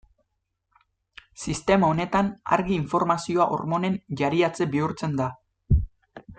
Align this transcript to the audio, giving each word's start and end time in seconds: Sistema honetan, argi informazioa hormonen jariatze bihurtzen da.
Sistema 1.43 1.91
honetan, 1.95 2.31
argi 2.57 2.75
informazioa 2.79 3.47
hormonen 3.57 4.01
jariatze 4.23 4.71
bihurtzen 4.75 5.15
da. 5.25 5.33